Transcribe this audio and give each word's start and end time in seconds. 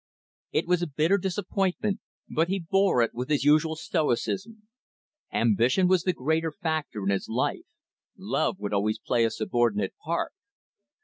It 0.51 0.65
was 0.65 0.81
a 0.81 0.87
bitter 0.87 1.19
disappointment, 1.19 1.99
but 2.27 2.47
he 2.47 2.57
bore 2.57 3.03
it 3.03 3.13
with 3.13 3.29
his 3.29 3.43
usual 3.43 3.75
stoicism. 3.75 4.63
Ambition 5.31 5.87
was 5.87 6.01
the 6.05 6.13
greater 6.13 6.51
factor 6.51 7.03
in 7.03 7.09
his 7.11 7.29
life; 7.29 7.67
love 8.17 8.57
would 8.57 8.73
always 8.73 8.97
play 8.97 9.25
a 9.25 9.29
subordinate 9.29 9.93
part. 10.03 10.31